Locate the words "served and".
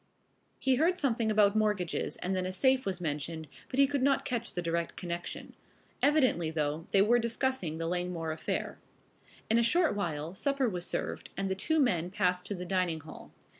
10.87-11.51